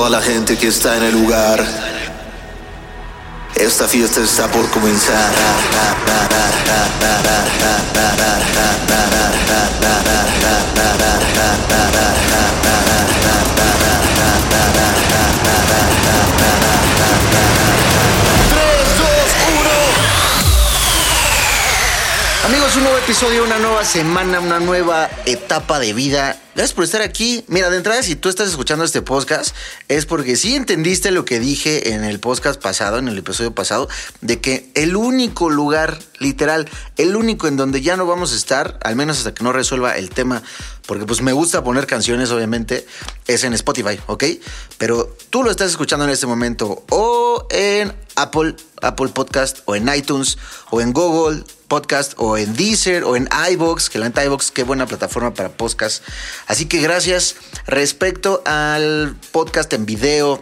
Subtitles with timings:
[0.00, 1.62] toda la gente que está en el lugar.
[3.54, 5.30] Esta fiesta está por comenzar.
[22.46, 26.38] Amigos, un nuevo episodio, una nueva semana, una nueva etapa de vida.
[26.60, 27.42] Gracias por estar aquí.
[27.48, 29.56] Mira, de entrada, si tú estás escuchando este podcast,
[29.88, 33.88] es porque sí entendiste lo que dije en el podcast pasado, en el episodio pasado,
[34.20, 38.78] de que el único lugar, literal, el único en donde ya no vamos a estar,
[38.84, 40.42] al menos hasta que no resuelva el tema,
[40.86, 42.86] porque pues me gusta poner canciones, obviamente,
[43.26, 44.24] es en Spotify, ¿ok?
[44.76, 49.88] Pero tú lo estás escuchando en este momento o en Apple, Apple Podcast, o en
[49.94, 50.36] iTunes,
[50.70, 54.64] o en Google Podcast, o en Deezer, o en iBox, que la neta iBox, qué
[54.64, 56.02] buena plataforma para podcast.
[56.50, 57.36] Así que gracias.
[57.68, 60.40] Respecto al podcast en video,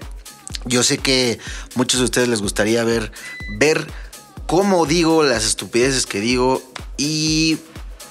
[0.64, 1.38] yo sé que
[1.74, 3.12] muchos de ustedes les gustaría ver,
[3.58, 3.86] ver
[4.46, 6.62] cómo digo las estupideces que digo
[6.96, 7.58] y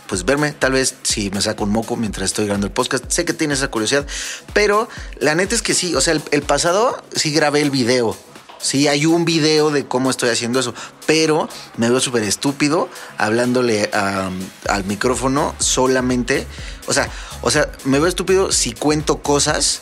[0.08, 3.04] pues verme, tal vez si me saco un moco mientras estoy grabando el podcast.
[3.10, 4.06] Sé que tiene esa curiosidad,
[4.54, 4.88] pero
[5.20, 8.16] la neta es que sí, o sea, el, el pasado sí grabé el video.
[8.60, 10.74] Sí, hay un video de cómo estoy haciendo eso,
[11.06, 16.48] pero me veo súper estúpido hablándole al micrófono solamente.
[16.88, 17.10] O sea,
[17.42, 19.82] o sea, me veo estúpido si cuento cosas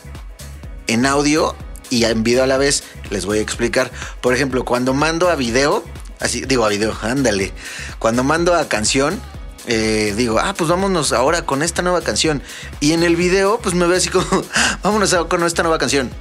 [0.88, 1.56] en audio
[1.90, 2.84] y en video a la vez.
[3.10, 3.92] Les voy a explicar.
[4.22, 5.84] Por ejemplo, cuando mando a video,
[6.20, 7.54] así digo a video, ándale.
[8.00, 9.22] Cuando mando a canción,
[9.68, 12.42] eh, digo, ah, pues vámonos ahora con esta nueva canción.
[12.80, 14.26] Y en el video, pues me veo así como,
[14.84, 16.12] vámonos con esta nueva canción.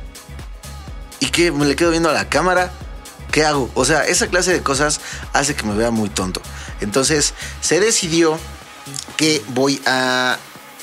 [1.25, 1.50] ¿Y qué?
[1.50, 2.70] ¿Me le quedo viendo a la cámara?
[3.33, 3.70] ¿Qué hago?
[3.72, 5.00] O sea, esa clase de cosas
[5.33, 6.42] hace que me vea muy tonto.
[6.83, 8.39] Entonces, se decidió
[9.17, 10.36] que voy a...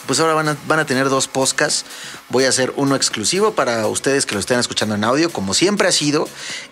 [0.07, 1.85] Pues ahora van a, van a tener dos podcasts.
[2.29, 5.87] Voy a hacer uno exclusivo para ustedes que lo estén escuchando en audio, como siempre
[5.87, 6.27] ha sido.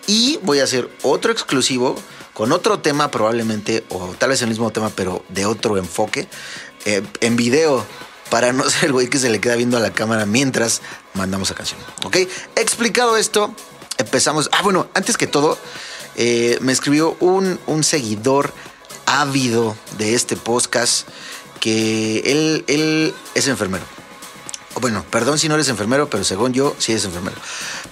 [0.08, 1.94] Y voy a hacer otro exclusivo
[2.34, 6.26] con otro tema probablemente, o tal vez el mismo tema, pero de otro enfoque,
[6.86, 7.86] eh, en video
[8.30, 10.80] para no ser el güey que se le queda viendo a la cámara mientras
[11.14, 11.80] mandamos la canción.
[12.04, 12.16] ¿Ok?
[12.56, 13.54] Explicado esto,
[13.98, 14.48] empezamos.
[14.52, 15.58] Ah, bueno, antes que todo,
[16.16, 18.52] eh, me escribió un, un seguidor
[19.06, 21.08] ávido de este podcast
[21.60, 23.84] que él, él es enfermero.
[24.80, 27.36] Bueno, perdón si no eres enfermero, pero según yo, sí es enfermero.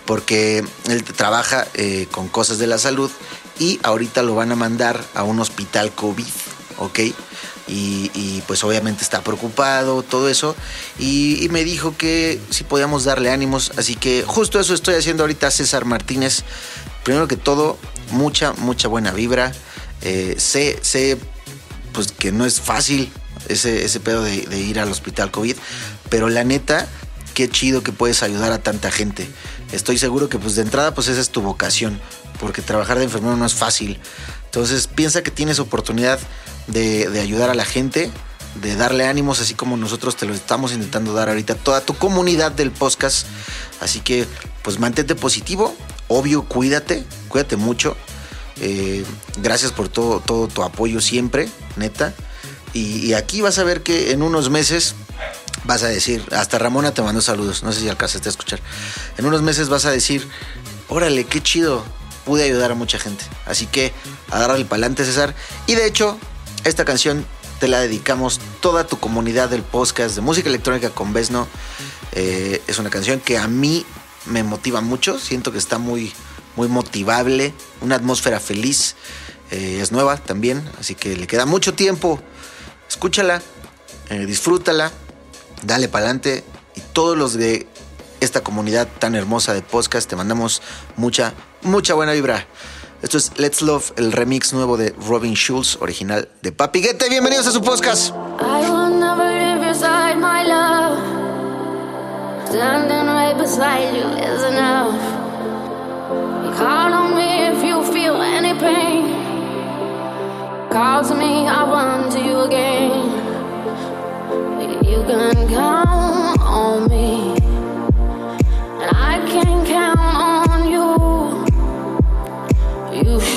[0.07, 3.11] Porque él trabaja eh, con cosas de la salud
[3.59, 6.27] y ahorita lo van a mandar a un hospital COVID,
[6.79, 7.01] ¿ok?
[7.69, 10.57] Y, pues obviamente está preocupado, todo eso.
[10.99, 13.73] Y, y me dijo que si podíamos darle ánimos.
[13.77, 16.45] Así que justo eso estoy haciendo ahorita, César Martínez.
[17.05, 17.79] Primero que todo,
[18.11, 19.53] mucha, mucha buena vibra.
[20.03, 21.19] Eh, sé, sé
[21.93, 23.11] pues que no es fácil
[23.49, 25.57] ese, ese pedo de, de ir al hospital COVID,
[26.09, 26.87] pero la neta,
[27.35, 29.29] qué chido que puedes ayudar a tanta gente.
[29.73, 32.01] Estoy seguro que pues de entrada pues esa es tu vocación,
[32.41, 33.99] porque trabajar de enfermero no es fácil.
[34.45, 36.19] Entonces piensa que tienes oportunidad
[36.69, 38.11] de, de ayudar a la gente,
[38.61, 41.95] de darle ánimos, así como nosotros te lo estamos intentando dar ahorita a toda tu
[41.95, 43.27] comunidad del podcast.
[43.81, 44.27] Así que
[44.63, 45.75] pues mantente positivo,
[46.09, 47.97] obvio, cuídate, cuídate mucho.
[48.61, 49.05] Eh,
[49.41, 52.15] gracias por todo, todo tu apoyo siempre, neta.
[52.75, 54.95] Y, aquí vas a ver que en unos meses
[55.65, 58.61] vas a decir, hasta Ramona te mandó saludos, no sé si alcanzaste a escuchar.
[59.17, 60.29] En unos meses vas a decir,
[60.89, 61.85] órale, qué chido,
[62.25, 63.25] pude ayudar a mucha gente.
[63.47, 63.93] Así que
[64.31, 65.35] agárrale para adelante, César.
[65.67, 66.19] Y de hecho,
[66.65, 67.25] esta canción
[67.61, 71.49] te la dedicamos toda tu comunidad del podcast de música electrónica con Besno.
[72.13, 73.85] Eh, es una canción que a mí
[74.27, 76.13] me motiva mucho, siento que está muy,
[76.57, 78.97] muy motivable, una atmósfera feliz.
[79.51, 82.21] Eh, es nueva también, así que le queda mucho tiempo.
[82.89, 83.43] Escúchala,
[84.11, 84.93] eh, disfrútala,
[85.63, 86.45] dale para adelante.
[86.75, 87.67] Y todos los de
[88.21, 90.63] esta comunidad tan hermosa de podcast, te mandamos
[90.97, 92.47] mucha, mucha buena vibra.
[93.01, 97.09] Esto es Let's Love, el remix nuevo de Robin Schulz, original de Papi Guete.
[97.09, 98.13] Bienvenidos a su podcast.
[98.41, 100.99] I will never live beside my love.
[102.49, 104.99] Standing right beside you is enough.
[106.59, 109.15] Call on me if you feel any pain.
[110.69, 113.13] Call to me, run to you again.
[114.83, 117.38] You can count on me,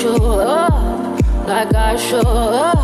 [0.02, 0.74] show up
[1.46, 2.74] like I show up,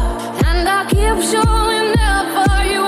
[0.46, 2.86] and I keep showing up for you.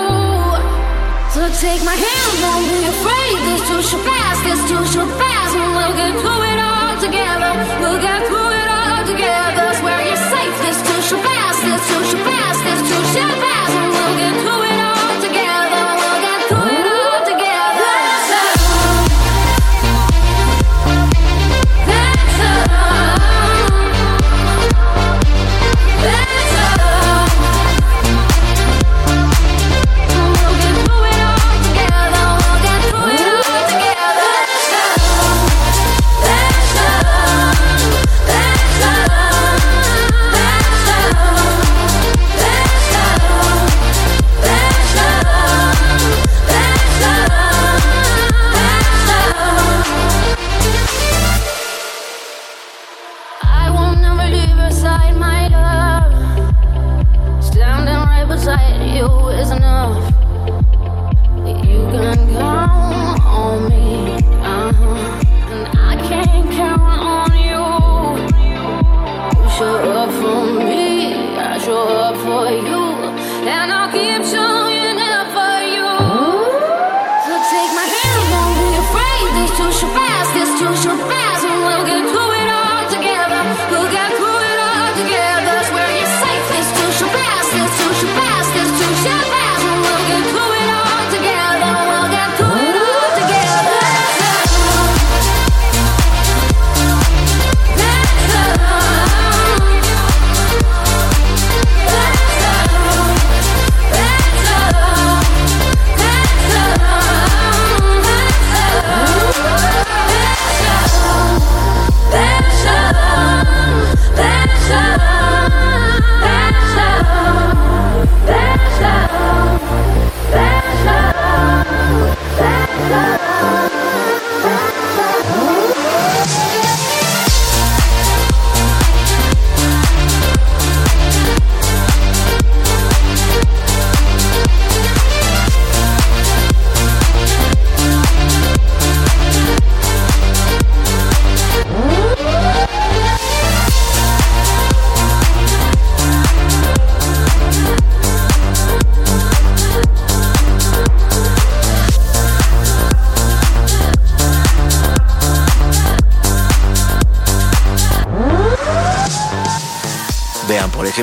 [1.35, 3.38] So take my hand, don't be afraid.
[3.50, 7.53] This too shall pass, this too shall pass, and we'll get through it all together.
[7.82, 9.67] We'll get through it all together.
[9.82, 10.55] Swear you're safe.
[10.62, 13.39] This too shall pass, this too shall pass, this too shall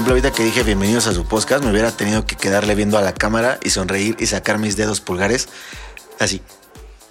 [0.08, 3.02] ejemplo, ahorita que dije bienvenidos a su podcast, me hubiera tenido que quedarle viendo a
[3.02, 5.50] la cámara y sonreír y sacar mis dedos pulgares
[6.18, 6.42] así.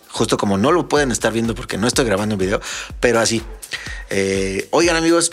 [0.08, 2.58] Justo como no lo pueden estar viendo porque no estoy grabando un video,
[2.98, 3.42] pero así.
[4.08, 5.30] Eh, oigan amigos,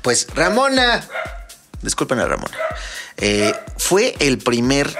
[0.00, 1.06] pues Ramona,
[1.82, 2.56] disculpen a Ramona,
[3.18, 4.96] eh, fue el primer,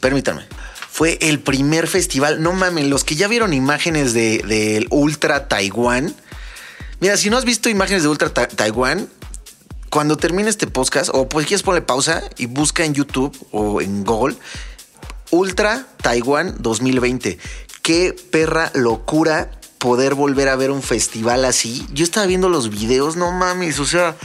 [0.00, 0.44] permítanme,
[0.90, 6.16] fue el primer festival, no mames, los que ya vieron imágenes del de, Ultra Taiwán,
[6.98, 9.08] mira, si no has visto imágenes de Ultra Ta Taiwán,
[9.90, 14.04] cuando termine este podcast, o pues quieres ponerle pausa y busca en YouTube o en
[14.04, 14.36] Google,
[15.30, 17.38] Ultra Taiwán 2020.
[17.82, 21.86] Qué perra locura poder volver a ver un festival así.
[21.92, 24.16] Yo estaba viendo los videos, no mames, o sea,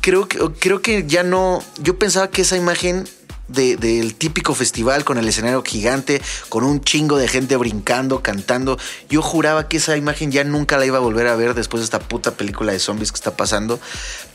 [0.00, 3.06] creo que, creo que ya no, yo pensaba que esa imagen
[3.48, 8.78] del típico festival con el escenario gigante, con un chingo de gente brincando, cantando.
[9.08, 11.84] Yo juraba que esa imagen ya nunca la iba a volver a ver después de
[11.84, 13.80] esta puta película de zombies que está pasando.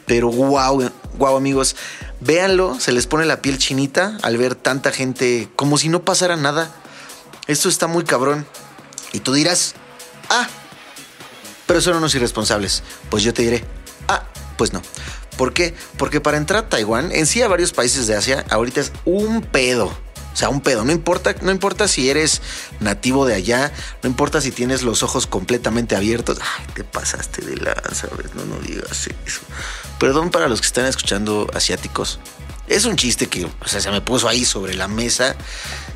[0.06, 1.76] Pero wow, wow amigos,
[2.20, 6.36] véanlo, se les pone la piel chinita al ver tanta gente como si no pasara
[6.36, 6.72] nada.
[7.48, 8.46] Esto está muy cabrón.
[9.14, 9.76] Y tú dirás,
[10.30, 10.48] ah,
[11.66, 12.84] pero son unos irresponsables.
[13.10, 13.64] Pues yo te diré,
[14.08, 14.24] ah,
[14.58, 14.82] pues no.
[15.38, 15.76] ¿Por qué?
[15.98, 19.42] Porque para entrar a Taiwán, en sí a varios países de Asia, ahorita es un
[19.42, 20.05] pedo.
[20.36, 20.84] O sea, un pedo.
[20.84, 22.42] No importa, no importa si eres
[22.82, 23.72] nativo de allá,
[24.04, 26.40] no importa si tienes los ojos completamente abiertos.
[26.42, 29.40] Ay, te pasaste de lanza, no, no digas eso.
[29.98, 32.20] Perdón para los que están escuchando asiáticos.
[32.68, 35.38] Es un chiste que o sea, se me puso ahí sobre la mesa.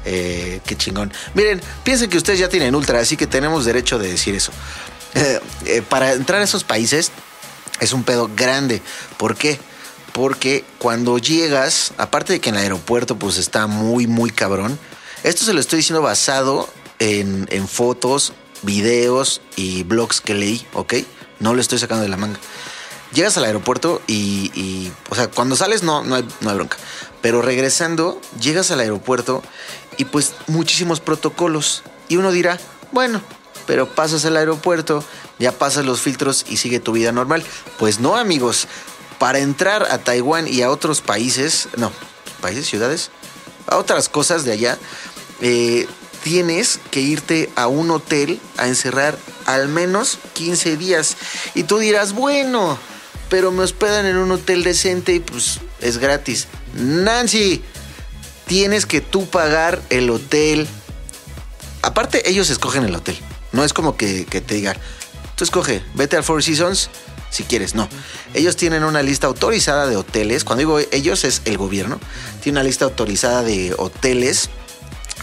[0.05, 1.11] Eh, qué chingón.
[1.33, 4.53] Miren, piensen que ustedes ya tienen ultra, así que tenemos derecho de decir eso.
[5.15, 7.11] Eh, eh, para entrar a esos países
[7.81, 8.81] es un pedo grande.
[9.17, 9.59] ¿Por qué?
[10.13, 14.79] Porque cuando llegas, aparte de que en el aeropuerto pues está muy, muy cabrón,
[15.23, 20.95] esto se lo estoy diciendo basado en, fotos, videos y blogs que leí, ¿ok?
[21.39, 22.39] No lo estoy sacando de la manga.
[23.13, 26.77] Llegas al aeropuerto y, o sea, cuando sales no, no, hay, no hay bronca.
[27.21, 29.43] Pero regresando, llegas al aeropuerto
[29.97, 31.83] y pues muchísimos protocolos.
[32.07, 32.59] Y uno dirá,
[32.91, 33.21] bueno,
[33.69, 35.03] pero pasas el aeropuerto,
[35.37, 37.43] ya pasas los filtros y sigue tu vida normal.
[37.77, 38.67] Pues no, amigos.
[39.19, 41.91] Para entrar a Taiwán y a otros países, no,
[42.41, 43.11] países, ciudades,
[43.67, 44.77] a otras cosas de allá,
[45.41, 45.87] eh,
[46.23, 51.17] tienes que irte a un hotel a encerrar al menos 15 días.
[51.53, 52.77] Y tú dirás, bueno,
[53.29, 56.47] pero me hospedan en un hotel decente y pues es gratis.
[56.73, 57.61] Nancy,
[58.47, 60.67] tienes que tú pagar el hotel.
[61.81, 63.17] Aparte, ellos escogen el hotel.
[63.51, 64.77] No es como que, te digan,
[65.35, 66.89] tú escoge, vete al Four Seasons
[67.29, 67.87] si quieres, no.
[68.33, 70.43] Ellos tienen una lista autorizada de hoteles.
[70.43, 71.99] Cuando digo ellos es el gobierno.
[72.41, 74.49] Tiene una lista autorizada de hoteles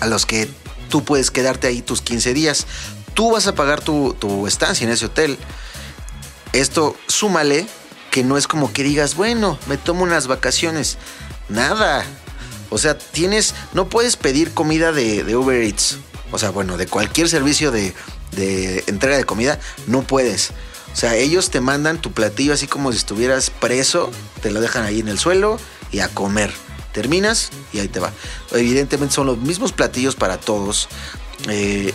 [0.00, 0.48] a los que
[0.88, 2.66] tú puedes quedarte ahí tus 15 días.
[3.14, 5.38] Tú vas a pagar tu, tu estancia en ese hotel.
[6.52, 7.66] Esto súmale
[8.10, 10.98] que no es como que digas, bueno, me tomo unas vacaciones.
[11.48, 12.04] Nada.
[12.70, 15.98] O sea, tienes, no puedes pedir comida de, de Uber Eats.
[16.30, 17.94] O sea, bueno, de cualquier servicio de,
[18.32, 20.52] de entrega de comida, no puedes.
[20.96, 24.10] O sea, ellos te mandan tu platillo así como si estuvieras preso,
[24.40, 25.58] te lo dejan ahí en el suelo
[25.92, 26.50] y a comer.
[26.94, 28.14] Terminas y ahí te va.
[28.52, 30.88] Evidentemente son los mismos platillos para todos.
[31.50, 31.92] Eh,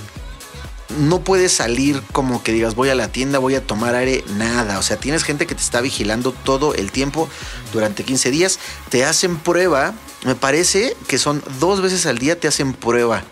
[1.00, 4.77] no puedes salir como que digas voy a la tienda, voy a tomar aire, nada.
[4.77, 7.27] O sea, tienes gente que te está vigilando todo el tiempo
[7.74, 8.60] durante 15 días.
[8.89, 13.24] Te hacen prueba, me parece que son dos veces al día te hacen prueba.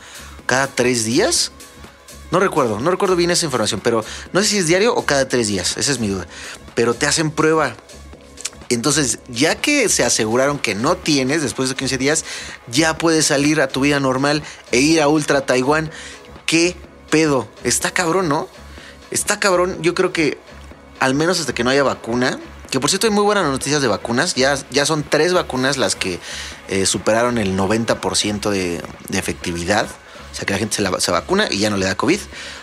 [0.47, 1.51] Cada tres días
[2.31, 5.27] no recuerdo, no recuerdo bien esa información, pero no sé si es diario o cada
[5.27, 6.27] tres días, esa es mi duda.
[6.75, 7.75] Pero te hacen prueba.
[8.69, 12.25] Entonces, ya que se aseguraron que no tienes después de 15 días,
[12.67, 15.89] ya puedes salir a tu vida normal e ir a Ultra Taiwán.
[16.45, 16.75] ¿Qué
[17.09, 17.47] pedo?
[17.63, 18.47] Está cabrón, ¿no?
[19.09, 19.79] Está cabrón.
[19.81, 20.37] Yo creo que
[20.99, 23.87] al menos hasta que no haya vacuna, que por cierto hay muy buenas noticias de
[23.87, 24.35] vacunas.
[24.35, 26.19] Ya, ya son tres vacunas las que
[26.67, 29.87] eh, superaron el 90% de, de efectividad.
[30.39, 32.19] Sea que la gente se, vacuna y ya no le da COVID.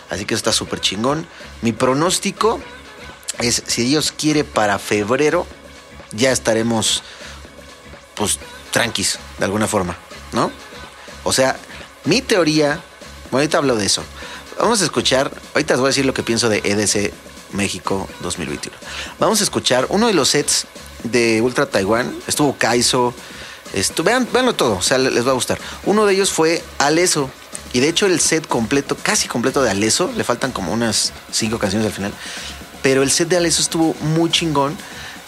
[0.09, 1.27] Así que eso está súper chingón.
[1.61, 2.59] Mi pronóstico
[3.37, 5.45] es, si Dios quiere, para febrero
[6.11, 7.03] ya estaremos,
[8.15, 8.39] pues,
[8.71, 9.95] tranquis, de alguna forma,
[10.31, 10.51] ¿no?
[11.23, 11.57] O sea,
[12.05, 12.81] mi teoría,
[13.29, 14.03] bueno, ahorita hablo de eso.
[14.57, 17.13] Vamos a escuchar, ahorita os voy a decir lo que pienso de EDC
[17.53, 18.75] México 2021.
[19.19, 20.65] Vamos a escuchar uno de los sets
[21.03, 22.17] de Ultra Taiwán.
[22.27, 23.13] Estuvo Kaizo.
[24.03, 25.59] Veanlo todo, o sea, les va a gustar.
[25.83, 27.29] Uno de ellos fue Aleso,
[27.77, 31.59] y de hecho el set completo, casi completo de Aleso, le faltan como unas cinco
[31.59, 32.11] canciones al final,
[32.81, 34.75] pero el set de Aleso estuvo muy chingón.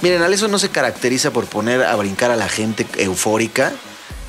[0.01, 3.72] Miren, Aleso no se caracteriza por poner a brincar a la gente eufórica,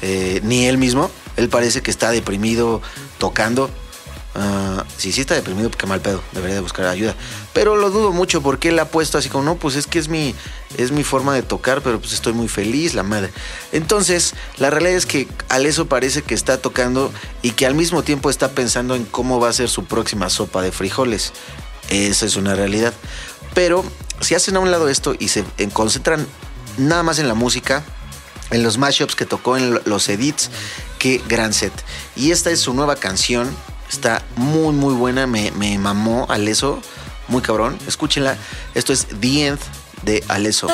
[0.02, 1.10] eh, ni él mismo.
[1.38, 2.82] Él parece que está deprimido
[3.16, 3.70] tocando.
[4.34, 7.16] Ah, si sí está deprimido, qué mal pedo, debería de buscar ayuda.
[7.52, 10.08] Pero lo dudo mucho porque él ha puesto así como, no, pues es que es
[10.08, 10.34] mi,
[10.78, 13.30] es mi forma de tocar, pero pues estoy muy feliz, la madre.
[13.72, 18.30] Entonces, la realidad es que Aleso parece que está tocando y que al mismo tiempo
[18.30, 21.32] está pensando en cómo va a ser su próxima sopa de frijoles.
[21.88, 22.94] Esa es una realidad.
[23.52, 23.84] Pero
[24.20, 26.24] si hacen a un lado esto y se concentran
[26.78, 27.82] nada más en la música,
[28.50, 30.50] en los mashups que tocó, en los edits,
[31.00, 31.72] qué gran set.
[32.14, 33.50] Y esta es su nueva canción
[33.90, 35.26] Está muy, muy buena.
[35.26, 36.80] Me, me mamó Aleso.
[37.28, 37.76] Muy cabrón.
[37.86, 38.36] Escúchenla.
[38.74, 39.60] Esto es The End
[40.02, 40.68] de Aleso.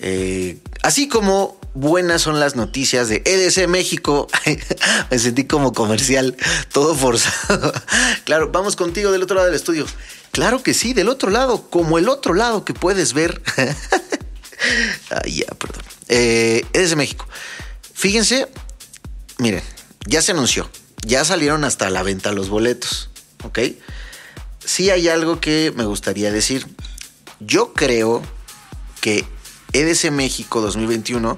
[0.00, 4.28] Eh, así como buenas son las noticias de EDC México.
[5.10, 6.36] Me sentí como comercial,
[6.72, 7.72] todo forzado.
[8.24, 9.86] claro, vamos contigo del otro lado del estudio.
[10.32, 13.42] Claro que sí, del otro lado, como el otro lado que puedes ver.
[15.26, 15.82] ya, perdón.
[16.08, 17.26] Eh, EDC México.
[17.94, 18.48] Fíjense,
[19.38, 19.62] miren,
[20.06, 20.68] ya se anunció,
[21.06, 23.10] ya salieron hasta la venta los boletos,
[23.44, 23.58] ¿ok?
[24.64, 26.66] Sí hay algo que me gustaría decir.
[27.46, 28.22] Yo creo
[29.00, 29.24] que
[29.72, 31.36] EDC México 2021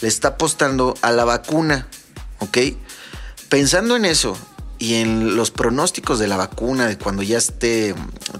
[0.00, 1.86] le está apostando a la vacuna,
[2.40, 2.58] ¿ok?
[3.48, 4.36] Pensando en eso
[4.78, 7.94] y en los pronósticos de la vacuna, de cuando ya esté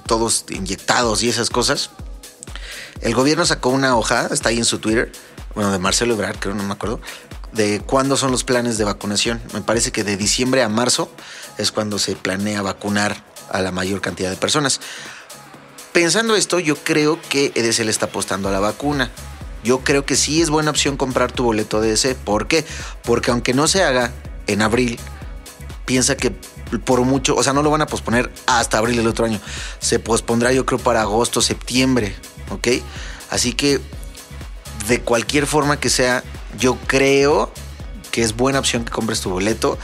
[0.07, 1.91] todos inyectados y esas cosas,
[3.01, 5.13] el gobierno sacó una hoja, está ahí en su Twitter,
[5.55, 7.01] bueno, de Marcelo Ebrard, creo, no me acuerdo,
[7.53, 9.41] de cuándo son los planes de vacunación.
[9.53, 11.11] Me parece que de diciembre a marzo
[11.59, 14.81] es cuando se planea vacunar a la mayor cantidad de personas.
[15.95, 19.13] Pensando esto, yo creo que EDC le está apostando a la vacuna.
[19.63, 22.17] Yo creo que sí es buena opción comprar tu boleto de ese.
[22.17, 22.65] ¿Por qué?
[23.05, 24.11] Porque aunque no se haga
[24.49, 24.99] en abril,
[25.87, 26.33] piensa que
[26.85, 29.41] por mucho, o sea, no lo van a posponer hasta abril del otro año.
[29.79, 32.17] Se pospondrá yo creo para agosto, septiembre,
[32.51, 32.83] ¿ok?
[33.31, 33.81] Así que
[34.89, 36.25] de cualquier forma que sea,
[36.59, 37.53] yo creo
[38.11, 39.79] que es buena opción que compres tu boleto.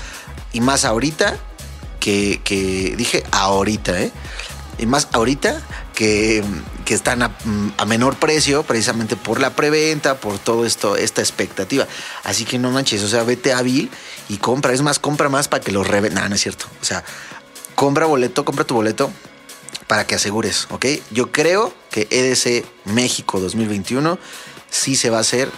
[0.53, 1.37] Y más ahorita
[2.01, 4.11] que, que dije ahorita, ¿eh?
[4.81, 5.61] Y más ahorita
[5.95, 6.43] que,
[6.87, 7.37] que están a,
[7.77, 11.87] a, menor precio, precisamente por la preventa, por todo esto, esta expectativa.
[12.25, 13.91] Así que no manches, o sea, vete hábil
[14.31, 14.73] y compra.
[14.73, 16.23] Es más, compra más para que lo revenden.
[16.23, 16.65] No, no es cierto.
[16.81, 17.05] O sea,
[17.75, 19.13] compra boleto, compra tu boleto
[19.87, 20.87] para que asegures, ¿ok?
[21.11, 24.19] Yo creo que EDC México 2021
[24.71, 25.51] sí se va a hacer,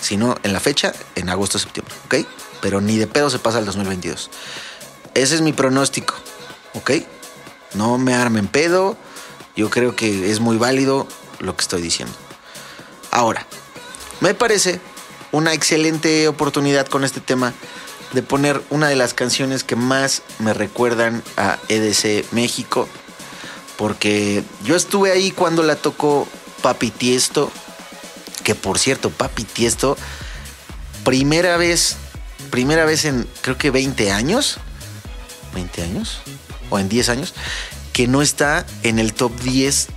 [0.00, 2.26] si no en la fecha, en agosto septiembre, ¿ok?
[2.60, 4.28] Pero ni de pedo se pasa al 2022.
[5.14, 6.14] Ese es mi pronóstico,
[6.74, 6.90] ¿ok?
[7.74, 8.96] No me armen pedo.
[9.56, 11.06] Yo creo que es muy válido
[11.40, 12.14] lo que estoy diciendo.
[13.10, 13.46] Ahora,
[14.20, 14.80] me parece
[15.32, 17.52] una excelente oportunidad con este tema
[18.12, 22.88] de poner una de las canciones que más me recuerdan a EDC México.
[23.76, 26.28] Porque yo estuve ahí cuando la tocó
[26.62, 27.50] Papi Tiesto.
[28.44, 29.96] Que por cierto, Papi Tiesto,
[31.04, 31.96] primera vez,
[32.50, 34.58] primera vez en creo que 20 años.
[35.54, 36.22] 20 años
[36.72, 37.34] o en 10 años
[37.92, 39.88] que no está en el top 10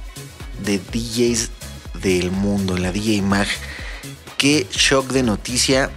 [0.63, 1.49] de DJs
[2.01, 3.47] del mundo, en la DJ Mag.
[4.37, 5.89] Qué shock de noticia.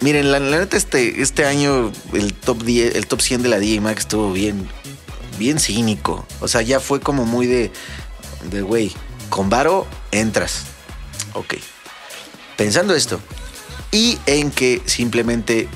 [0.00, 3.80] Miren, la, neta, este, este año el top 10, el top 100 de la DJ
[3.80, 4.68] Mag estuvo bien,
[5.38, 6.24] bien cínico.
[6.40, 7.72] O sea, ya fue como muy de,
[8.50, 8.92] de güey,
[9.28, 10.62] con varo entras.
[11.34, 11.54] Ok.
[12.56, 13.20] Pensando esto,
[13.90, 15.68] y en que simplemente,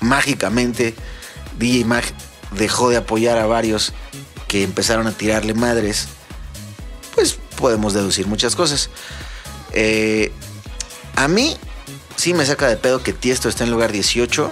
[0.00, 0.94] mágicamente,
[1.58, 2.04] DJ Mag
[2.56, 3.92] dejó de apoyar a varios
[4.48, 6.08] que empezaron a tirarle madres,
[7.14, 8.90] pues podemos deducir muchas cosas.
[9.72, 10.32] Eh,
[11.16, 11.56] a mí
[12.16, 14.50] sí me saca de pedo que Tiesto está en lugar 18,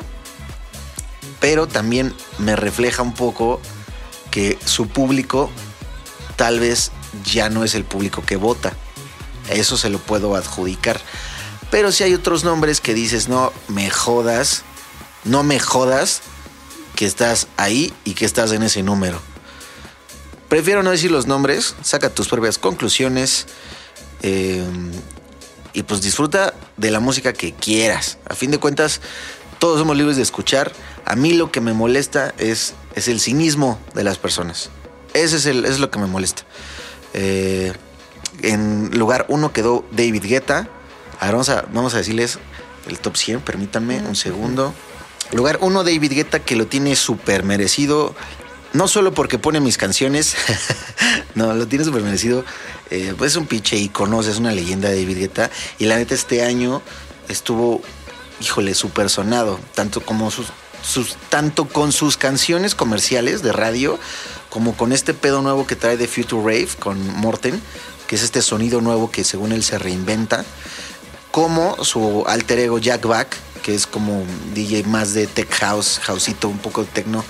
[1.40, 3.60] pero también me refleja un poco
[4.30, 5.50] que su público
[6.36, 6.92] tal vez
[7.24, 8.72] ya no es el público que vota.
[9.50, 11.00] Eso se lo puedo adjudicar.
[11.70, 14.62] Pero si hay otros nombres que dices, no me jodas,
[15.24, 16.22] no me jodas
[16.96, 19.20] que estás ahí y que estás en ese número.
[20.48, 23.46] Prefiero no decir los nombres, saca tus propias conclusiones
[24.22, 24.64] eh,
[25.72, 28.18] y pues disfruta de la música que quieras.
[28.28, 29.00] A fin de cuentas,
[29.60, 30.72] todos somos libres de escuchar.
[31.04, 34.70] A mí lo que me molesta es, es el cinismo de las personas.
[35.14, 36.42] Ese es, el, es lo que me molesta.
[37.14, 37.72] Eh,
[38.42, 40.68] en lugar uno quedó David Guetta.
[41.20, 42.38] Ahora vamos a, vamos a decirles
[42.88, 44.74] el top 100, permítanme un segundo.
[45.32, 48.14] Lugar uno, David Guetta, que lo tiene súper merecido.
[48.72, 50.36] No solo porque pone mis canciones,
[51.34, 52.44] no, lo tiene súper merecido.
[52.90, 55.50] Eh, pues es un pinche icono, es una leyenda de David Guetta.
[55.78, 56.82] Y la neta, este año
[57.28, 57.80] estuvo,
[58.40, 59.60] híjole, súper sonado.
[59.74, 60.48] Tanto como sus,
[61.28, 63.98] tanto con sus canciones comerciales de radio,
[64.48, 67.60] como con este pedo nuevo que trae de Future Rave con Morten,
[68.08, 70.44] que es este sonido nuevo que según él se reinventa.
[71.30, 76.48] Como su alter ego Jack Back, que es como DJ más de tech house, houseito,
[76.48, 77.24] un poco de techno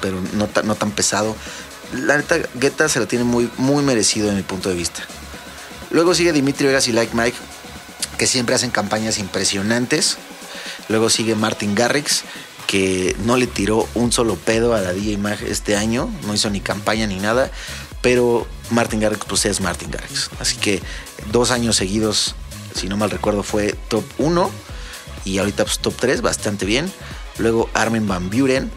[0.00, 1.36] pero no, tan pesado.
[1.94, 5.02] La neta, Guetta se lo tiene muy, muy merecido en mi punto de vista.
[5.90, 7.36] Luego sigue Dimitri Vegas y Like Mike,
[8.16, 10.16] que siempre hacen campañas impresionantes.
[10.88, 12.22] Luego sigue Martin Garrix,
[12.66, 16.50] que no le tiró un solo pedo a la DJ Mag este año, no hizo
[16.50, 17.50] ni campaña ni nada,
[18.02, 20.30] pero Martin Garrix pues es Martin Garrix.
[20.38, 20.80] Así que
[21.32, 22.36] dos años seguidos,
[22.74, 24.50] si no mal recuerdo, fue top 1
[25.24, 26.90] y ahorita pues top 3, bastante bien.
[27.38, 28.70] Luego Armin Van Buren,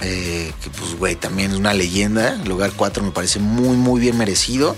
[0.00, 2.36] eh, que pues, güey, también es una leyenda.
[2.44, 4.76] Lugar 4 me parece muy, muy bien merecido.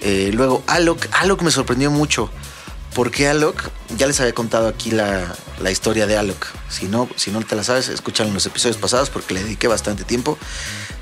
[0.00, 1.06] Eh, luego, Alok.
[1.12, 2.30] Alok me sorprendió mucho.
[2.94, 6.46] Porque Alok, ya les había contado aquí la, la, historia de Alok.
[6.68, 9.66] Si no, si no te la sabes, escúchalo en los episodios pasados porque le dediqué
[9.66, 10.36] bastante tiempo.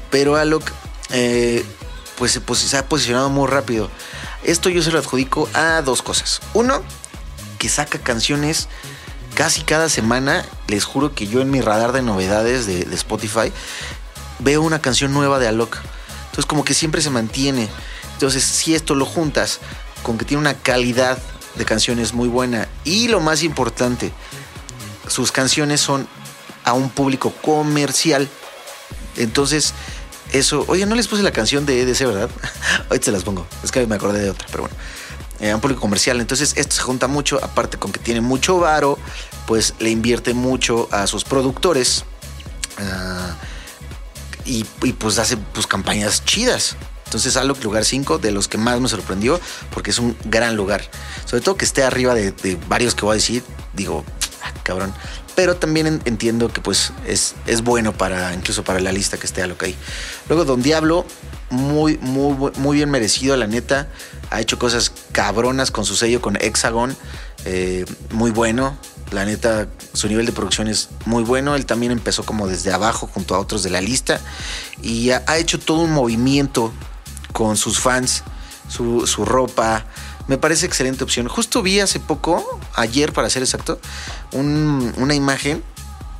[0.08, 0.70] Pero Alok,
[1.10, 1.64] eh,
[2.16, 3.90] pues, pues se ha posicionado muy rápido.
[4.42, 6.40] Esto yo se lo adjudico a dos cosas.
[6.54, 6.82] Uno,
[7.58, 8.68] que saca canciones
[9.34, 13.52] casi cada semana, les juro que yo en mi radar de novedades de, Spotify
[14.38, 15.78] veo una canción nueva de Alok.
[16.26, 17.68] Entonces como que siempre se mantiene.
[18.14, 19.60] Entonces si esto lo juntas
[20.02, 21.18] con que tiene una calidad
[21.56, 24.12] de canciones muy buena y lo más importante,
[25.06, 26.08] sus canciones son
[26.64, 28.28] a un público comercial.
[29.16, 29.74] Entonces
[30.32, 32.30] eso, oye, no les puse la canción de EDC, ¿verdad?
[32.88, 33.46] Ahorita se las pongo.
[33.62, 34.76] Es que me acordé de otra, pero bueno
[35.40, 36.20] eh, un público comercial.
[36.20, 38.98] Entonces esto se junta mucho, aparte con que tiene mucho varo,
[39.46, 42.04] pues le invierte mucho a sus productores
[42.78, 43.32] uh,
[44.44, 46.76] y, pues hace pues campañas chidas.
[47.06, 49.40] Entonces Alok lugar 5, de los que más me sorprendió,
[49.72, 50.82] porque es un gran lugar.
[51.24, 54.04] Sobre todo que esté arriba de, de varios que voy a decir, digo,
[54.44, 54.92] ah, cabrón.
[55.34, 59.42] Pero también entiendo que pues es, es bueno para, incluso para la lista que esté
[59.42, 59.76] Alok ahí.
[60.28, 61.06] Luego Don Diablo,
[61.50, 63.88] muy, muy, muy bien merecido, la neta.
[64.30, 66.96] Ha hecho cosas cabronas con su sello, con Hexagon.
[67.44, 68.76] Eh, muy bueno.
[69.10, 71.56] La neta, su nivel de producción es muy bueno.
[71.56, 74.20] Él también empezó como desde abajo junto a otros de la lista.
[74.82, 76.72] Y ha, ha hecho todo un movimiento
[77.32, 78.22] con sus fans,
[78.68, 79.86] su, su, ropa.
[80.30, 81.26] Me parece excelente opción.
[81.26, 83.80] Justo vi hace poco, ayer para ser exacto,
[84.30, 85.60] un, una imagen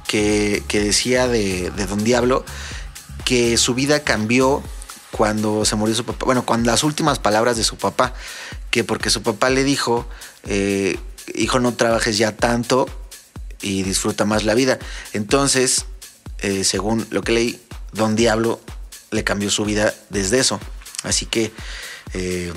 [0.08, 2.44] que, que decía de, de Don Diablo
[3.24, 4.64] que su vida cambió
[5.12, 8.12] cuando se murió su papá, bueno, cuando las últimas palabras de su papá,
[8.72, 10.08] que porque su papá le dijo,
[10.42, 10.98] eh,
[11.36, 12.88] hijo, no trabajes ya tanto
[13.62, 14.80] y disfruta más la vida.
[15.12, 15.84] Entonces,
[16.40, 17.60] eh, según lo que leí,
[17.92, 18.58] Don Diablo
[19.12, 20.58] le cambió su vida desde eso.
[21.04, 21.52] Así que,
[22.12, 22.52] eh,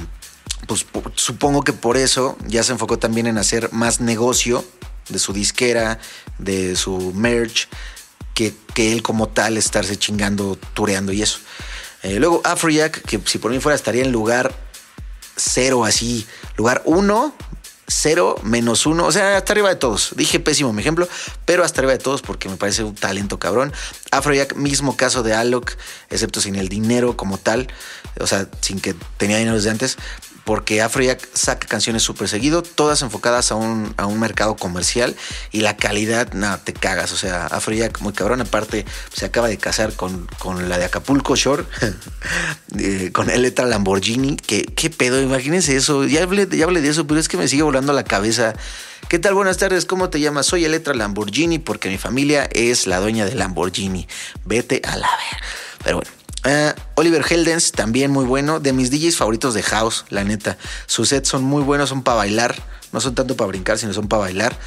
[0.68, 4.64] pues supongo que por eso ya se enfocó también en hacer más negocio
[5.10, 6.00] de su disquera,
[6.38, 7.68] de su merch,
[8.34, 11.40] que, que él como tal estarse chingando, tureando y eso.
[12.04, 14.54] Eh, luego Afrojack, que si por mí fuera estaría en lugar
[15.36, 16.26] cero así,
[16.58, 17.34] lugar uno,
[17.88, 20.14] cero, menos uno, o sea, hasta arriba de todos.
[20.16, 21.08] Dije pésimo mi ejemplo,
[21.46, 23.72] pero hasta arriba de todos porque me parece un talento cabrón.
[24.12, 25.72] Afrojack, mismo caso de Alok,
[26.10, 27.68] excepto sin el dinero como tal,
[28.20, 29.98] o sea, sin que tenía dinero desde antes
[30.44, 35.16] porque Afrojack saca canciones súper seguido, todas enfocadas a un, a un, mercado comercial
[35.52, 37.12] y la calidad, nada, te cagas.
[37.12, 38.42] O sea, Afrojack muy cabrón.
[38.42, 41.66] Aparte, se acaba de casar con, con la de Acapulco Shore,
[42.78, 44.36] eh, con Eletra Lamborghini.
[44.36, 45.22] ¿Qué, ¿Qué pedo?
[45.22, 46.06] Imagínense eso.
[46.06, 48.54] Ya hablé, ya hablé de eso, pero es que me sigue volando la cabeza.
[49.10, 49.34] ¿Qué tal?
[49.34, 50.46] Buenas tardes, ¿cómo te llamas?
[50.46, 54.08] Soy Eletra Lamborghini porque mi familia es la dueña de Lamborghini.
[54.46, 55.44] Vete a la ver.
[55.84, 56.23] Pero bueno.
[56.46, 58.60] Uh, Oliver Heldens, también muy bueno.
[58.60, 60.58] De mis DJs favoritos de House, la neta.
[60.88, 62.56] Sus sets son muy buenos, son para bailar.
[62.92, 64.58] No son tanto para brincar, sino son para bailar.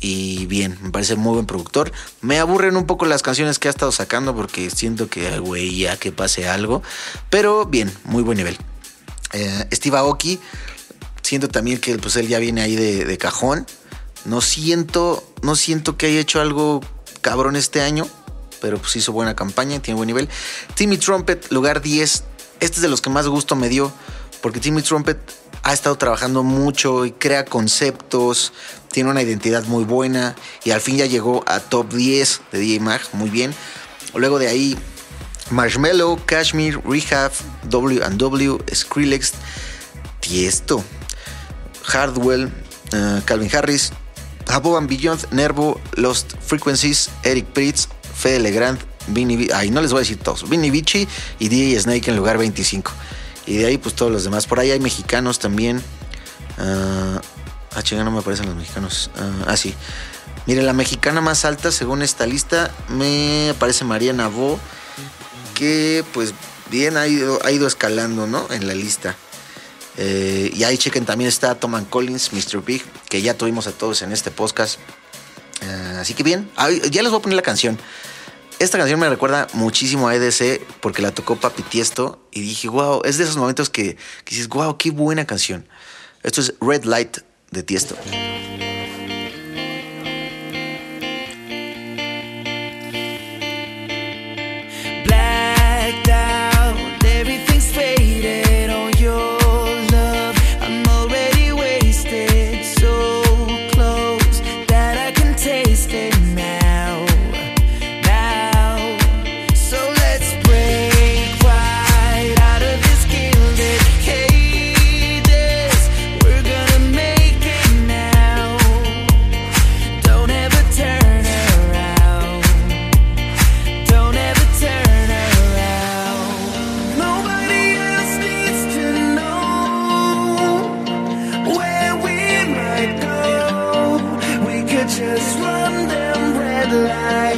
[0.00, 1.90] Y bien, me parece muy buen productor.
[2.20, 5.96] Me aburren un poco las canciones que ha estado sacando porque siento que, güey, ya
[5.96, 6.82] que pase algo.
[7.30, 8.58] Pero bien, muy buen nivel.
[9.34, 10.38] Uh, Steve Aoki,
[11.22, 13.66] siento también que pues, él ya viene ahí de, de cajón.
[14.26, 16.82] No siento, no siento que haya hecho algo
[17.22, 18.06] cabrón este año
[18.62, 20.28] pero pues hizo buena campaña, tiene buen nivel.
[20.74, 22.24] Timmy Trumpet, lugar 10.
[22.60, 23.92] Este es de los que más gusto me dio,
[24.40, 25.18] porque Timmy Trumpet
[25.64, 28.52] ha estado trabajando mucho y crea conceptos,
[28.92, 32.80] tiene una identidad muy buena y al fin ya llegó a top 10 de DJ
[32.80, 33.52] Mag, muy bien.
[34.14, 34.78] Luego de ahí,
[35.50, 37.32] Marshmello, Kashmir, Rehab,
[37.64, 39.32] W&W, Skrillex,
[40.20, 40.84] Tiesto,
[41.84, 42.46] Hardwell,
[42.92, 43.92] uh, Calvin Harris,
[44.46, 47.88] Above and Beyond, Nervo, Lost Frequencies, Eric Pritz,
[48.22, 51.08] Fede Legrand, Vinny, ay, no les voy a decir todos, Vinny Vici
[51.40, 52.92] y DJ Snake en lugar 25.
[53.46, 54.46] Y de ahí, pues todos los demás.
[54.46, 55.78] Por ahí hay mexicanos también.
[56.58, 57.18] Uh,
[57.74, 59.10] ah, chinga, no me aparecen los mexicanos.
[59.16, 59.74] Uh, ah, sí.
[60.46, 64.60] Mire, la mexicana más alta, según esta lista, me aparece Mariana Bo,
[65.54, 66.32] que pues
[66.70, 68.46] bien ha ido, ha ido escalando, ¿no?
[68.50, 69.16] En la lista.
[69.98, 72.64] Eh, y ahí chequen también está Tom Collins, Mr.
[72.64, 74.78] Big, que ya tuvimos a todos en este podcast.
[75.62, 76.48] Uh, así que bien,
[76.90, 77.78] ya les voy a poner la canción.
[78.62, 83.02] Esta canción me recuerda muchísimo a EDC porque la tocó Papi Tiesto y dije, wow,
[83.04, 85.66] es de esos momentos que, que dices, wow, qué buena canción.
[86.22, 87.18] Esto es Red Light
[87.50, 87.96] de Tiesto.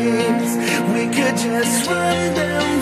[0.04, 0.56] Lights.
[0.92, 2.73] We could just run them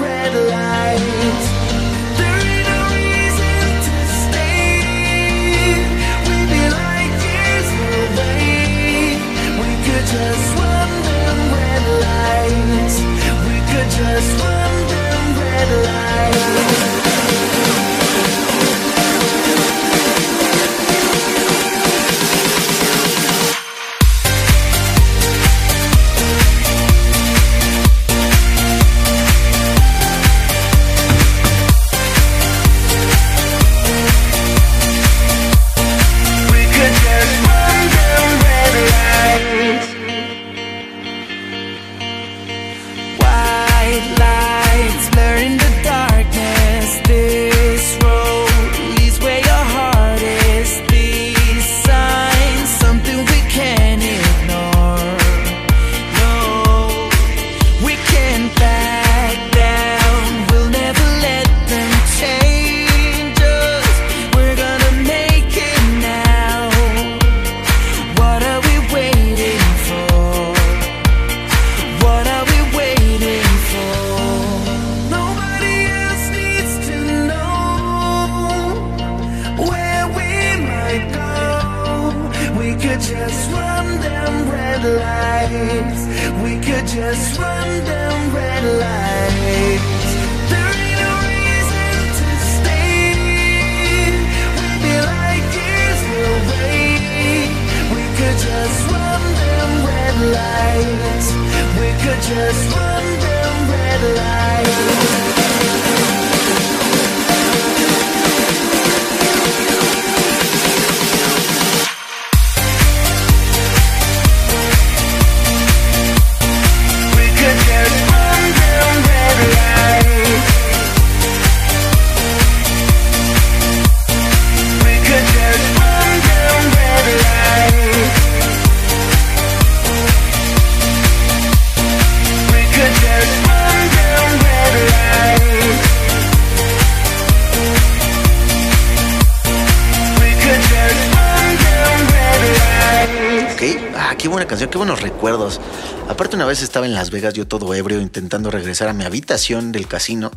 [144.23, 145.61] qué buena canción, qué buenos recuerdos.
[146.09, 149.73] Aparte una vez estaba en Las Vegas, yo todo ebrio, intentando regresar a mi habitación
[149.73, 150.31] del casino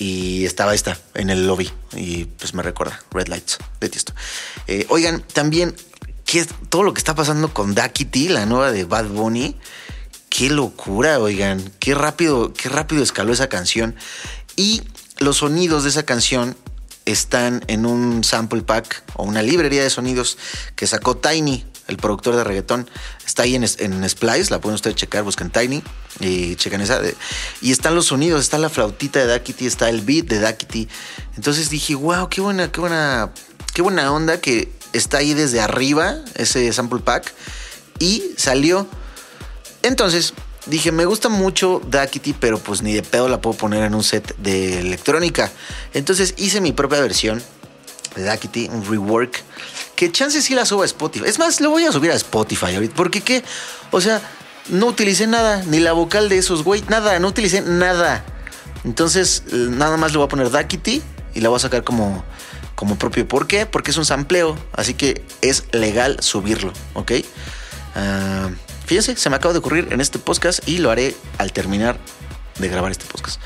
[0.00, 4.14] y estaba esta en el lobby y pues me recuerda, Red Lights, de Tiesto.
[4.66, 5.76] Eh, oigan, también,
[6.26, 9.54] ¿qué es todo lo que está pasando con Duckity, la nueva de Bad Bunny?
[10.28, 13.94] Qué locura, oigan, qué rápido, qué rápido escaló esa canción.
[14.56, 14.82] Y
[15.18, 16.56] los sonidos de esa canción
[17.04, 20.36] están en un sample pack o una librería de sonidos
[20.74, 22.88] que sacó Tiny, el productor de reggaetón.
[23.26, 25.82] Está ahí en, en Splice, la pueden ustedes checar, buscan Tiny
[26.20, 27.00] y checan esa.
[27.60, 30.88] y están los sonidos, está la flautita de Duckity, está el beat de Duckity.
[31.36, 33.32] Entonces dije, wow, qué buena, qué buena,
[33.74, 37.32] qué buena onda que está ahí desde arriba ese sample pack.
[37.98, 38.88] Y salió
[39.84, 40.32] entonces
[40.64, 44.02] dije, me gusta mucho Duckity, pero pues ni de pedo la puedo poner en un
[44.02, 45.52] set de electrónica.
[45.92, 47.42] Entonces hice mi propia versión
[48.16, 49.42] de Duckity, un rework,
[49.96, 51.24] que chance sí la subo a Spotify.
[51.26, 53.44] Es más, lo voy a subir a Spotify ahorita, porque qué,
[53.90, 54.20] o sea,
[54.68, 58.24] no utilicé nada, ni la vocal de esos, güey, nada, no utilicé nada.
[58.84, 61.02] Entonces, eh, nada más le voy a poner Duckity
[61.34, 62.24] y la voy a sacar como,
[62.74, 63.26] como propio.
[63.26, 63.66] ¿Por qué?
[63.66, 67.12] Porque es un sampleo, así que es legal subirlo, ¿ok?
[67.94, 68.50] Ah,
[68.86, 71.98] fíjense, se me acaba de ocurrir en este podcast y lo haré al terminar
[72.58, 73.40] de grabar este podcast.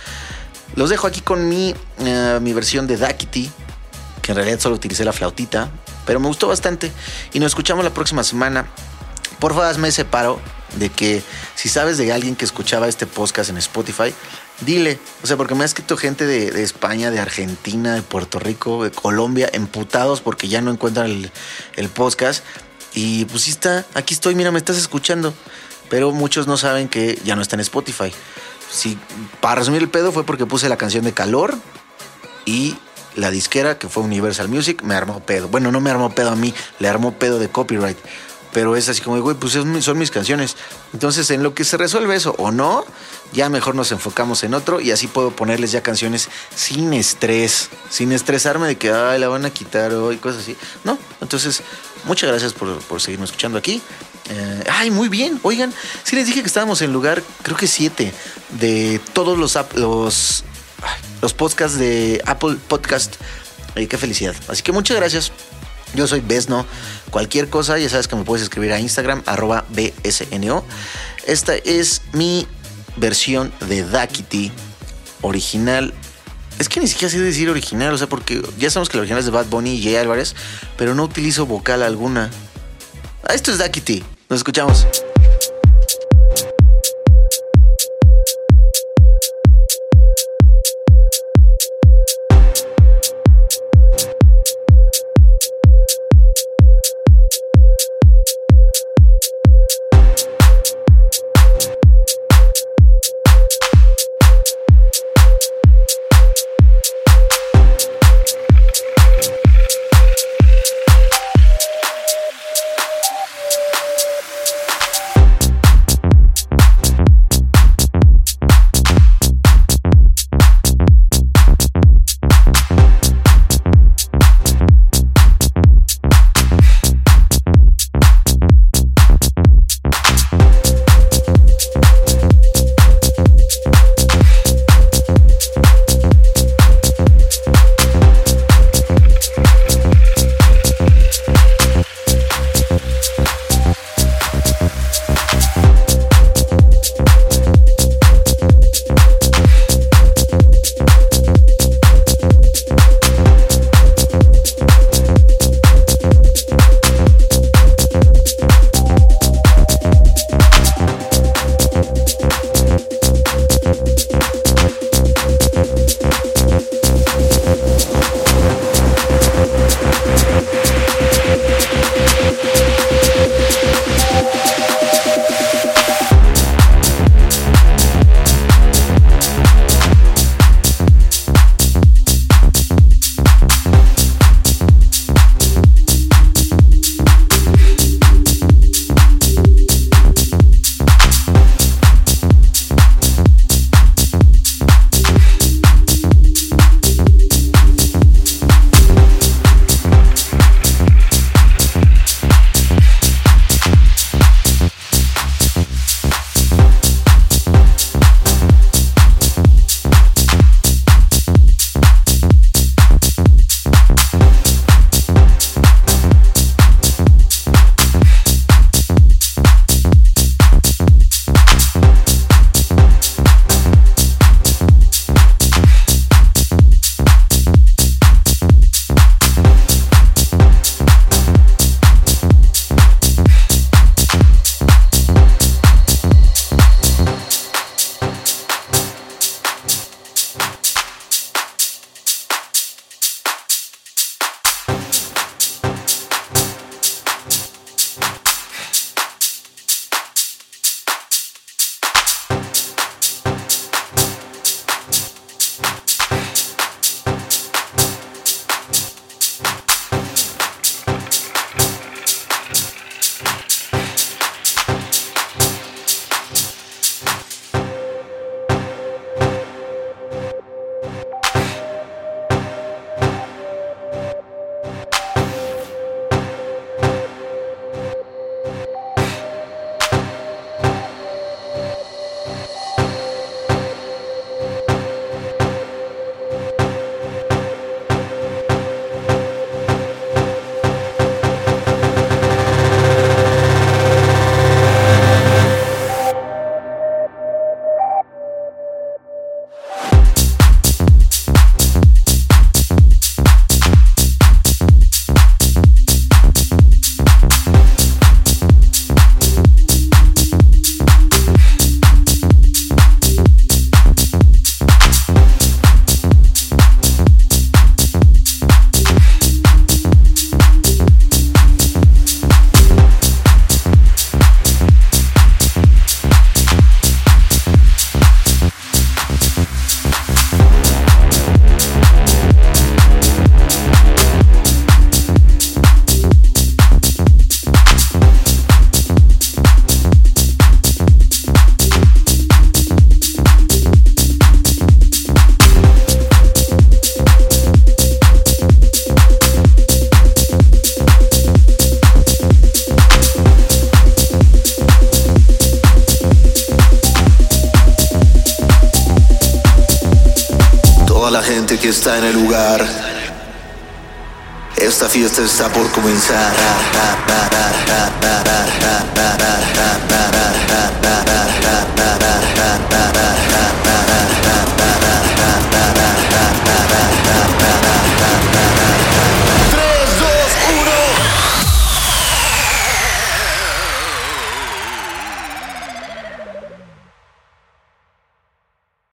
[0.74, 3.50] Los dejo aquí con mi, eh, mi versión de Duckity,
[4.22, 5.70] que en realidad solo utilicé la flautita,
[6.08, 6.90] pero me gustó bastante.
[7.34, 8.66] Y nos escuchamos la próxima semana.
[9.40, 10.40] Por favor, hazme ese paro
[10.78, 11.22] de que
[11.54, 14.14] si sabes de alguien que escuchaba este podcast en Spotify,
[14.62, 14.98] dile.
[15.22, 18.90] O sea, porque me ha escrito gente de, España, de Argentina, de Puerto Rico, de
[18.90, 21.30] Colombia, emputados porque ya no encuentran
[21.76, 22.42] el, podcast.
[22.94, 25.34] Y pues sí está, aquí estoy, mira, me estás escuchando.
[25.90, 28.10] Pero muchos no saben que ya no está en Spotify.
[28.70, 28.98] Sí,
[29.42, 31.54] para resumir el pedo fue porque puse la canción de calor
[32.46, 32.78] y
[33.18, 35.48] la disquera, que fue Universal Music, me armó pedo.
[35.48, 37.98] Bueno, no me armó pedo a mí, le armó pedo de copyright.
[38.52, 40.56] Pero es así como, güey, pues son mis canciones.
[40.94, 42.84] Entonces, en lo que se resuelve eso o no,
[43.32, 48.10] ya mejor nos enfocamos en otro y así puedo ponerles ya canciones sin estrés, sin
[48.10, 50.56] estresarme de que, ay, la van a quitar o y cosas así.
[50.84, 51.62] No, entonces,
[52.04, 53.82] muchas gracias por, por seguirme escuchando aquí.
[54.30, 55.40] Eh, ay, muy bien.
[55.42, 55.72] Oigan,
[56.04, 58.12] sí les dije que estábamos en lugar, creo que siete,
[58.60, 60.44] de todos los, los,
[61.22, 63.16] los podcasts de Apple Podcast.
[63.74, 64.34] Qué felicidad.
[64.48, 65.32] Así que muchas gracias.
[65.94, 66.66] Yo soy Besno.
[67.10, 70.64] Cualquier cosa, ya sabes que me puedes escribir a Instagram, arroba BSNO.
[71.26, 72.46] Esta es mi
[72.96, 74.52] versión de Duckity
[75.22, 75.94] original.
[76.58, 79.20] Es que ni siquiera sé decir original, o sea, porque ya sabemos que la original
[79.20, 80.34] es de Bad Bunny y Jay Álvarez,
[80.76, 82.30] pero no utilizo vocal alguna.
[83.22, 84.02] Ah, Esto es Duckity.
[84.28, 84.86] Nos escuchamos.